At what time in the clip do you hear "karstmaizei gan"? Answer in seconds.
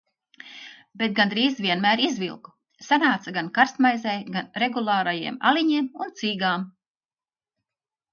3.57-4.49